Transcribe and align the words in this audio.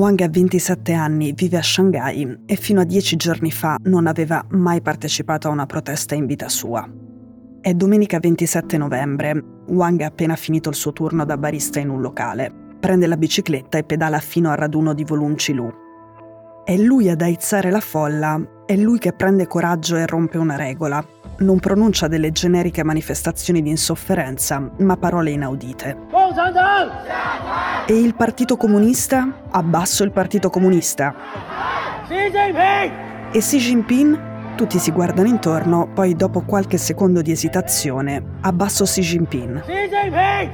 Wang 0.00 0.18
ha 0.22 0.28
27 0.30 0.94
anni, 0.94 1.34
vive 1.34 1.58
a 1.58 1.62
Shanghai 1.62 2.44
e 2.46 2.56
fino 2.56 2.80
a 2.80 2.84
dieci 2.84 3.16
giorni 3.16 3.50
fa 3.50 3.76
non 3.82 4.06
aveva 4.06 4.42
mai 4.52 4.80
partecipato 4.80 5.48
a 5.48 5.50
una 5.50 5.66
protesta 5.66 6.14
in 6.14 6.24
vita 6.24 6.48
sua. 6.48 6.88
È 7.60 7.74
domenica 7.74 8.18
27 8.18 8.78
novembre. 8.78 9.44
Wang 9.66 10.00
ha 10.00 10.06
appena 10.06 10.36
finito 10.36 10.70
il 10.70 10.74
suo 10.74 10.94
turno 10.94 11.26
da 11.26 11.36
barista 11.36 11.80
in 11.80 11.90
un 11.90 12.00
locale. 12.00 12.50
Prende 12.80 13.06
la 13.06 13.18
bicicletta 13.18 13.76
e 13.76 13.84
pedala 13.84 14.20
fino 14.20 14.48
al 14.50 14.56
raduno 14.56 14.94
di 14.94 15.04
Volunci 15.04 15.52
Lu. 15.52 15.70
È 16.64 16.74
lui 16.78 17.10
ad 17.10 17.20
aizzare 17.20 17.70
la 17.70 17.80
folla, 17.80 18.40
è 18.64 18.76
lui 18.76 18.98
che 18.98 19.12
prende 19.12 19.46
coraggio 19.46 19.96
e 19.96 20.06
rompe 20.06 20.38
una 20.38 20.56
regola. 20.56 21.04
Non 21.40 21.60
pronuncia 21.60 22.08
delle 22.08 22.32
generiche 22.32 22.82
manifestazioni 22.82 23.60
di 23.60 23.68
insofferenza, 23.68 24.66
ma 24.78 24.96
parole 24.96 25.32
inaudite. 25.32 25.94
E 27.90 27.98
il 27.98 28.14
Partito 28.14 28.56
Comunista? 28.56 29.46
Abbasso 29.50 30.04
il 30.04 30.12
Partito 30.12 30.48
Comunista. 30.48 31.12
E 33.32 33.38
Xi 33.40 33.58
Jinping? 33.58 34.54
Tutti 34.54 34.78
si 34.78 34.92
guardano 34.92 35.26
intorno, 35.26 35.90
poi 35.92 36.14
dopo 36.14 36.42
qualche 36.42 36.78
secondo 36.78 37.20
di 37.20 37.32
esitazione, 37.32 38.22
abbasso 38.42 38.84
Xi 38.84 39.00
Jinping. 39.00 39.62
Xi 39.62 39.88
Jinping! 39.88 40.50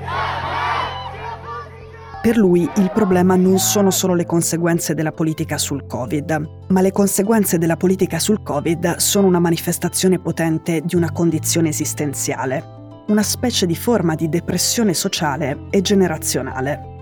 Per 2.22 2.38
lui 2.38 2.66
il 2.76 2.90
problema 2.94 3.36
non 3.36 3.58
sono 3.58 3.90
solo 3.90 4.14
le 4.14 4.24
conseguenze 4.24 4.94
della 4.94 5.12
politica 5.12 5.58
sul 5.58 5.84
Covid, 5.86 6.48
ma 6.68 6.80
le 6.80 6.90
conseguenze 6.90 7.58
della 7.58 7.76
politica 7.76 8.18
sul 8.18 8.42
Covid 8.42 8.96
sono 8.96 9.26
una 9.26 9.40
manifestazione 9.40 10.18
potente 10.18 10.80
di 10.82 10.96
una 10.96 11.12
condizione 11.12 11.68
esistenziale, 11.68 13.04
una 13.08 13.22
specie 13.22 13.66
di 13.66 13.76
forma 13.76 14.14
di 14.14 14.30
depressione 14.30 14.94
sociale 14.94 15.66
e 15.68 15.82
generazionale. 15.82 16.94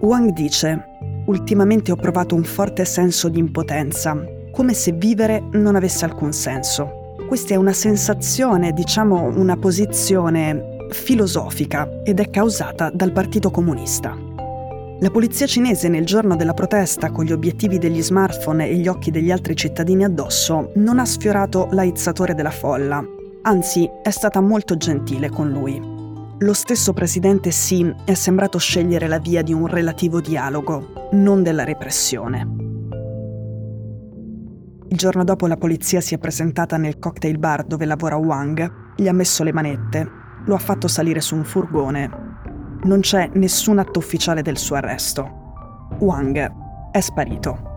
Wang 0.00 0.30
dice, 0.30 0.84
ultimamente 1.26 1.90
ho 1.90 1.96
provato 1.96 2.36
un 2.36 2.44
forte 2.44 2.84
senso 2.84 3.28
di 3.28 3.40
impotenza, 3.40 4.16
come 4.52 4.72
se 4.72 4.92
vivere 4.92 5.42
non 5.52 5.74
avesse 5.74 6.04
alcun 6.04 6.32
senso. 6.32 7.14
Questa 7.26 7.54
è 7.54 7.56
una 7.56 7.72
sensazione, 7.72 8.72
diciamo 8.72 9.24
una 9.36 9.56
posizione 9.56 10.86
filosofica 10.90 12.00
ed 12.04 12.20
è 12.20 12.30
causata 12.30 12.90
dal 12.90 13.10
Partito 13.10 13.50
Comunista. 13.50 14.16
La 15.00 15.10
polizia 15.10 15.46
cinese 15.46 15.88
nel 15.88 16.06
giorno 16.06 16.36
della 16.36 16.54
protesta, 16.54 17.10
con 17.10 17.24
gli 17.24 17.32
obiettivi 17.32 17.78
degli 17.78 18.02
smartphone 18.02 18.68
e 18.68 18.76
gli 18.76 18.86
occhi 18.86 19.10
degli 19.10 19.32
altri 19.32 19.56
cittadini 19.56 20.04
addosso, 20.04 20.70
non 20.76 21.00
ha 21.00 21.04
sfiorato 21.04 21.66
l'aizzatore 21.72 22.34
della 22.34 22.50
folla, 22.50 23.04
anzi 23.42 23.88
è 24.02 24.10
stata 24.10 24.40
molto 24.40 24.76
gentile 24.76 25.28
con 25.28 25.50
lui. 25.50 25.87
Lo 26.40 26.52
stesso 26.52 26.92
presidente 26.92 27.50
Xi 27.50 27.94
è 28.04 28.14
sembrato 28.14 28.58
scegliere 28.58 29.08
la 29.08 29.18
via 29.18 29.42
di 29.42 29.52
un 29.52 29.66
relativo 29.66 30.20
dialogo, 30.20 31.10
non 31.12 31.42
della 31.42 31.64
repressione. 31.64 32.46
Il 34.90 34.96
giorno 34.96 35.24
dopo 35.24 35.46
la 35.46 35.56
polizia 35.56 36.00
si 36.00 36.14
è 36.14 36.18
presentata 36.18 36.76
nel 36.76 36.98
cocktail 36.98 37.38
bar 37.38 37.64
dove 37.64 37.84
lavora 37.84 38.16
Wang, 38.16 38.94
gli 38.96 39.08
ha 39.08 39.12
messo 39.12 39.42
le 39.44 39.52
manette, 39.52 40.10
lo 40.44 40.54
ha 40.54 40.58
fatto 40.58 40.88
salire 40.88 41.20
su 41.20 41.34
un 41.34 41.44
furgone 41.44 42.28
non 42.84 43.00
c'è 43.00 43.28
nessun 43.34 43.78
atto 43.78 43.98
ufficiale 43.98 44.42
del 44.42 44.56
suo 44.56 44.76
arresto. 44.76 45.96
Wang 45.98 46.52
è 46.92 47.00
sparito. 47.00 47.67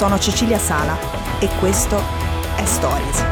Sono 0.00 0.18
Cecilia 0.18 0.56
Sala 0.56 0.96
e 1.40 1.48
questo 1.58 1.98
è 2.56 2.64
Stories. 2.64 3.22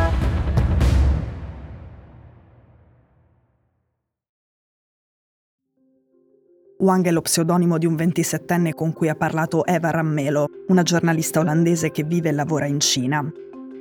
Wang 6.81 7.07
è 7.07 7.11
lo 7.11 7.23
pseudonimo 7.23 7.79
di 7.79 7.87
un 7.87 7.95
27enne 7.95 8.75
con 8.75 8.93
cui 8.93 9.09
ha 9.09 9.15
parlato 9.15 9.65
Eva 9.65 9.89
Rammelo, 9.91 10.47
una 10.67 10.83
giornalista 10.83 11.41
olandese 11.41 11.91
che 11.91 12.03
vive 12.03 12.29
e 12.29 12.33
lavora 12.33 12.67
in 12.67 12.81
Cina. 12.81 13.27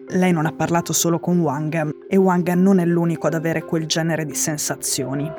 Lei 0.08 0.32
non 0.32 0.46
ha 0.46 0.54
parlato 0.54 0.94
solo 0.94 1.20
con 1.20 1.40
Wang 1.40 2.06
e 2.08 2.16
Wang 2.16 2.54
non 2.54 2.80
è 2.80 2.86
l'unico 2.86 3.28
ad 3.28 3.34
avere 3.34 3.66
quel 3.66 3.86
genere 3.86 4.24
di 4.24 4.34
sensazioni. 4.34 5.30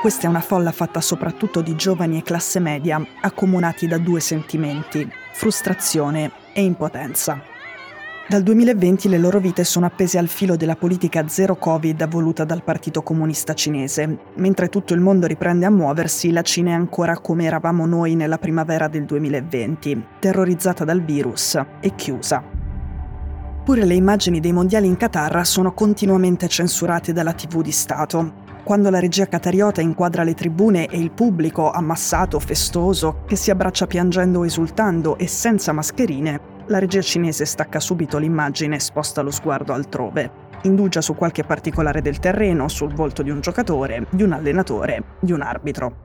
Questa 0.00 0.26
è 0.26 0.30
una 0.30 0.40
folla 0.40 0.72
fatta 0.72 1.00
soprattutto 1.00 1.62
di 1.62 1.74
giovani 1.74 2.18
e 2.18 2.22
classe 2.22 2.60
media, 2.60 3.04
accomunati 3.22 3.88
da 3.88 3.98
due 3.98 4.20
sentimenti, 4.20 5.10
frustrazione 5.32 6.30
e 6.52 6.62
impotenza. 6.62 7.40
Dal 8.28 8.42
2020 8.42 9.08
le 9.08 9.18
loro 9.18 9.38
vite 9.38 9.64
sono 9.64 9.86
appese 9.86 10.18
al 10.18 10.28
filo 10.28 10.56
della 10.56 10.76
politica 10.76 11.26
zero 11.28 11.56
Covid 11.56 12.08
voluta 12.08 12.44
dal 12.44 12.62
Partito 12.62 13.02
Comunista 13.02 13.54
Cinese. 13.54 14.18
Mentre 14.34 14.68
tutto 14.68 14.94
il 14.94 15.00
mondo 15.00 15.26
riprende 15.26 15.64
a 15.64 15.70
muoversi, 15.70 16.30
la 16.30 16.42
Cina 16.42 16.70
è 16.70 16.74
ancora 16.74 17.18
come 17.18 17.44
eravamo 17.44 17.86
noi 17.86 18.16
nella 18.16 18.38
primavera 18.38 18.88
del 18.88 19.04
2020, 19.04 20.04
terrorizzata 20.18 20.84
dal 20.84 21.02
virus 21.02 21.60
e 21.80 21.94
chiusa. 21.94 22.42
Pure 23.64 23.84
le 23.84 23.94
immagini 23.94 24.38
dei 24.40 24.52
mondiali 24.52 24.86
in 24.86 24.96
Qatar 24.96 25.44
sono 25.44 25.72
continuamente 25.72 26.46
censurate 26.48 27.12
dalla 27.12 27.32
TV 27.32 27.62
di 27.62 27.72
Stato. 27.72 28.44
Quando 28.66 28.90
la 28.90 28.98
regia 28.98 29.28
qatariota 29.28 29.80
inquadra 29.80 30.24
le 30.24 30.34
tribune 30.34 30.88
e 30.88 30.98
il 30.98 31.12
pubblico 31.12 31.70
ammassato, 31.70 32.40
festoso, 32.40 33.22
che 33.24 33.36
si 33.36 33.52
abbraccia 33.52 33.86
piangendo 33.86 34.40
o 34.40 34.44
esultando 34.44 35.18
e 35.18 35.28
senza 35.28 35.70
mascherine, 35.70 36.64
la 36.66 36.80
regia 36.80 37.00
cinese 37.00 37.44
stacca 37.44 37.78
subito 37.78 38.18
l'immagine 38.18 38.74
e 38.74 38.80
sposta 38.80 39.22
lo 39.22 39.30
sguardo 39.30 39.72
altrove. 39.72 40.28
Indugia 40.62 41.00
su 41.00 41.14
qualche 41.14 41.44
particolare 41.44 42.02
del 42.02 42.18
terreno, 42.18 42.66
sul 42.66 42.92
volto 42.92 43.22
di 43.22 43.30
un 43.30 43.38
giocatore, 43.38 44.08
di 44.10 44.24
un 44.24 44.32
allenatore, 44.32 45.00
di 45.20 45.30
un 45.30 45.42
arbitro. 45.42 45.96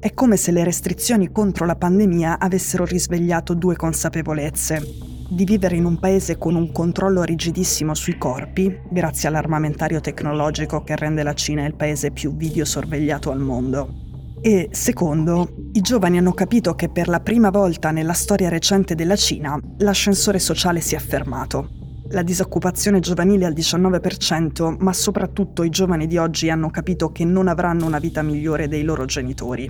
È 0.00 0.14
come 0.14 0.38
se 0.38 0.52
le 0.52 0.64
restrizioni 0.64 1.30
contro 1.32 1.66
la 1.66 1.76
pandemia 1.76 2.38
avessero 2.38 2.86
risvegliato 2.86 3.52
due 3.52 3.76
consapevolezze. 3.76 5.15
Di 5.28 5.44
vivere 5.44 5.76
in 5.76 5.84
un 5.84 5.98
paese 5.98 6.38
con 6.38 6.54
un 6.54 6.70
controllo 6.70 7.22
rigidissimo 7.22 7.94
sui 7.94 8.16
corpi, 8.16 8.80
grazie 8.88 9.28
all'armamentario 9.28 10.00
tecnologico 10.00 10.82
che 10.84 10.94
rende 10.94 11.22
la 11.22 11.34
Cina 11.34 11.66
il 11.66 11.74
paese 11.74 12.12
più 12.12 12.36
videosorvegliato 12.36 13.32
al 13.32 13.40
mondo, 13.40 14.04
e 14.40 14.68
secondo, 14.70 15.48
i 15.72 15.80
giovani 15.80 16.18
hanno 16.18 16.32
capito 16.32 16.74
che 16.74 16.88
per 16.88 17.08
la 17.08 17.18
prima 17.18 17.50
volta 17.50 17.90
nella 17.90 18.12
storia 18.12 18.48
recente 18.48 18.94
della 18.94 19.16
Cina 19.16 19.58
l'ascensore 19.78 20.38
sociale 20.38 20.80
si 20.80 20.94
è 20.94 20.98
fermato. 20.98 21.70
La 22.10 22.22
disoccupazione 22.22 23.00
giovanile 23.00 23.46
al 23.46 23.52
19%, 23.52 24.76
ma 24.78 24.92
soprattutto 24.92 25.64
i 25.64 25.70
giovani 25.70 26.06
di 26.06 26.18
oggi 26.18 26.50
hanno 26.50 26.70
capito 26.70 27.10
che 27.10 27.24
non 27.24 27.48
avranno 27.48 27.86
una 27.86 27.98
vita 27.98 28.22
migliore 28.22 28.68
dei 28.68 28.84
loro 28.84 29.06
genitori. 29.06 29.68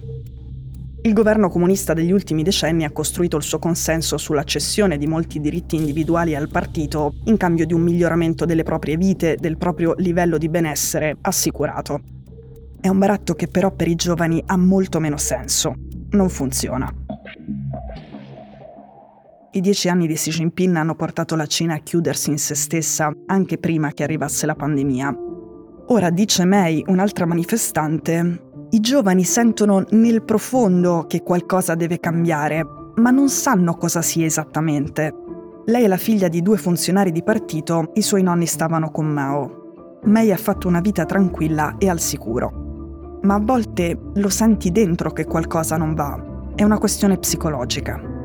Il 1.06 1.12
governo 1.12 1.48
comunista 1.48 1.94
degli 1.94 2.10
ultimi 2.10 2.42
decenni 2.42 2.82
ha 2.82 2.90
costruito 2.90 3.36
il 3.36 3.44
suo 3.44 3.60
consenso 3.60 4.16
sulla 4.16 4.42
cessione 4.42 4.98
di 4.98 5.06
molti 5.06 5.38
diritti 5.38 5.76
individuali 5.76 6.34
al 6.34 6.48
partito 6.48 7.14
in 7.26 7.36
cambio 7.36 7.64
di 7.64 7.72
un 7.72 7.82
miglioramento 7.82 8.44
delle 8.44 8.64
proprie 8.64 8.96
vite, 8.96 9.36
del 9.38 9.56
proprio 9.56 9.94
livello 9.98 10.36
di 10.36 10.48
benessere 10.48 11.16
assicurato. 11.20 12.00
È 12.80 12.88
un 12.88 12.98
baratto 12.98 13.34
che 13.34 13.46
però 13.46 13.70
per 13.70 13.86
i 13.86 13.94
giovani 13.94 14.42
ha 14.46 14.56
molto 14.56 14.98
meno 14.98 15.16
senso. 15.16 15.76
Non 16.10 16.28
funziona. 16.28 16.92
I 19.52 19.60
dieci 19.60 19.88
anni 19.88 20.08
di 20.08 20.14
Xi 20.14 20.30
Jinping 20.30 20.74
hanno 20.74 20.96
portato 20.96 21.36
la 21.36 21.46
Cina 21.46 21.74
a 21.74 21.78
chiudersi 21.78 22.30
in 22.30 22.38
se 22.38 22.56
stessa 22.56 23.12
anche 23.26 23.58
prima 23.58 23.92
che 23.92 24.02
arrivasse 24.02 24.44
la 24.44 24.56
pandemia. 24.56 25.16
Ora, 25.86 26.10
dice 26.10 26.44
Mei, 26.44 26.82
un'altra 26.88 27.26
manifestante, 27.26 28.46
i 28.71 28.80
giovani 28.80 29.24
sentono 29.24 29.84
nel 29.91 30.22
profondo 30.22 31.04
che 31.09 31.22
qualcosa 31.22 31.74
deve 31.74 32.01
cambiare, 32.01 32.66
ma 32.97 33.10
non 33.10 33.28
sanno 33.28 33.77
cosa 33.77 34.03
sia 34.03 34.27
esattamente. 34.27 35.15
Lei 35.66 35.84
è 35.84 35.89
la 35.89 35.97
figlia 35.97 36.28
di 36.28 36.42
due 36.42 36.57
funzionari 36.57 37.13
di 37.13 37.22
partito, 37.22 37.91
i 37.95 38.03
suoi 38.03 38.22
nonni 38.22 38.47
stavano 38.47 38.91
con 38.91 39.07
Mao. 39.07 39.98
Mei 40.04 40.33
ha 40.33 40.36
fatto 40.36 40.68
una 40.68 40.80
vita 40.80 41.04
tranquilla 41.04 41.77
e 41.78 41.89
al 41.89 42.01
sicuro 42.01 42.65
ma 43.27 43.34
a 43.34 43.41
volte 43.41 43.98
lo 44.15 44.28
senti 44.28 44.71
dentro 44.71 45.10
che 45.10 45.24
qualcosa 45.24 45.77
non 45.77 45.95
va. 45.95 46.19
È 46.54 46.62
una 46.62 46.78
questione 46.78 47.19
psicologica. 47.19 48.16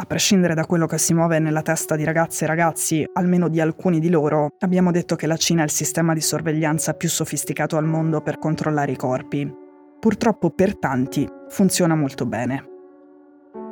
A 0.00 0.04
prescindere 0.04 0.54
da 0.54 0.64
quello 0.64 0.86
che 0.86 0.96
si 0.96 1.12
muove 1.12 1.40
nella 1.40 1.60
testa 1.60 1.96
di 1.96 2.04
ragazze 2.04 2.44
e 2.44 2.46
ragazzi, 2.46 3.04
almeno 3.14 3.48
di 3.48 3.60
alcuni 3.60 3.98
di 3.98 4.10
loro, 4.10 4.50
abbiamo 4.60 4.92
detto 4.92 5.16
che 5.16 5.26
la 5.26 5.36
Cina 5.36 5.62
è 5.62 5.64
il 5.64 5.72
sistema 5.72 6.14
di 6.14 6.20
sorveglianza 6.20 6.92
più 6.94 7.08
sofisticato 7.08 7.76
al 7.76 7.84
mondo 7.84 8.20
per 8.20 8.38
controllare 8.38 8.92
i 8.92 8.96
corpi. 8.96 9.52
Purtroppo 9.98 10.50
per 10.50 10.78
tanti 10.78 11.28
funziona 11.48 11.96
molto 11.96 12.26
bene. 12.26 12.64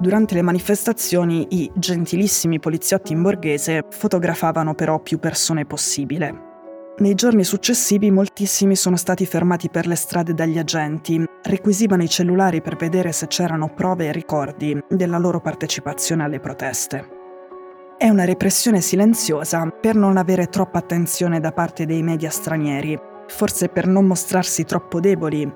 Durante 0.00 0.34
le 0.34 0.42
manifestazioni 0.42 1.46
i 1.50 1.70
gentilissimi 1.76 2.58
poliziotti 2.58 3.12
in 3.12 3.22
borghese 3.22 3.84
fotografavano 3.88 4.74
però 4.74 4.98
più 4.98 5.20
persone 5.20 5.64
possibile 5.64 6.54
Nei 6.98 7.14
giorni 7.14 7.44
successivi 7.44 8.10
moltissimi 8.10 8.74
sono 8.74 8.96
stati 8.96 9.26
fermati 9.26 9.68
per 9.68 9.86
le 9.86 9.96
strade 9.96 10.32
dagli 10.32 10.56
agenti, 10.56 11.22
requisivano 11.42 12.02
i 12.02 12.08
cellulari 12.08 12.62
per 12.62 12.76
vedere 12.76 13.12
se 13.12 13.26
c'erano 13.26 13.68
prove 13.68 14.06
e 14.06 14.12
ricordi 14.12 14.82
della 14.88 15.18
loro 15.18 15.42
partecipazione 15.42 16.24
alle 16.24 16.40
proteste. 16.40 17.06
È 17.98 18.08
una 18.08 18.24
repressione 18.24 18.80
silenziosa 18.80 19.68
per 19.68 19.94
non 19.94 20.16
avere 20.16 20.46
troppa 20.46 20.78
attenzione 20.78 21.38
da 21.38 21.52
parte 21.52 21.84
dei 21.84 22.02
media 22.02 22.30
stranieri, 22.30 22.98
forse 23.26 23.68
per 23.68 23.86
non 23.86 24.06
mostrarsi 24.06 24.64
troppo 24.64 24.98
deboli, 24.98 25.52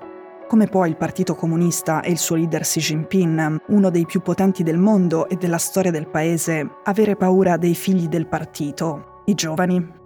come 0.47 0.67
può 0.67 0.85
il 0.85 0.95
Partito 0.97 1.33
Comunista 1.33 2.01
e 2.01 2.11
il 2.11 2.19
suo 2.19 2.35
leader 2.35 2.61
Xi 2.61 2.79
Jinping, 2.79 3.61
uno 3.69 3.89
dei 3.89 4.05
più 4.05 4.21
potenti 4.21 4.61
del 4.61 4.77
mondo 4.77 5.27
e 5.27 5.37
della 5.37 5.57
storia 5.57 5.89
del 5.89 6.07
paese, 6.07 6.69
avere 6.83 7.15
paura 7.15 7.57
dei 7.57 7.73
figli 7.73 8.07
del 8.07 8.27
partito, 8.27 9.21
i 9.25 9.33
giovani? 9.33 10.00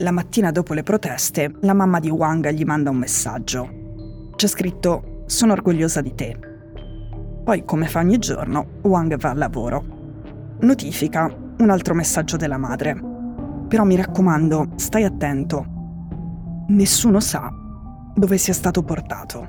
La 0.00 0.10
mattina 0.10 0.50
dopo 0.50 0.74
le 0.74 0.82
proteste, 0.82 1.54
la 1.62 1.72
mamma 1.72 2.00
di 2.00 2.10
Wang 2.10 2.50
gli 2.50 2.64
manda 2.64 2.90
un 2.90 2.98
messaggio. 2.98 4.30
C'è 4.36 4.46
scritto 4.46 5.22
Sono 5.24 5.52
orgogliosa 5.52 6.02
di 6.02 6.14
te. 6.14 6.38
Poi, 7.42 7.64
come 7.64 7.86
fa 7.86 8.00
ogni 8.00 8.18
giorno, 8.18 8.80
Wang 8.82 9.16
va 9.16 9.30
al 9.30 9.38
lavoro. 9.38 9.84
Notifica 10.60 11.34
un 11.58 11.70
altro 11.70 11.94
messaggio 11.94 12.36
della 12.36 12.58
madre. 12.58 12.94
Però 13.68 13.84
mi 13.84 13.96
raccomando, 13.96 14.72
stai 14.76 15.04
attento. 15.04 15.64
Nessuno 16.68 17.18
sa 17.18 17.50
dove 18.14 18.36
sia 18.36 18.52
stato 18.52 18.82
portato. 18.82 19.48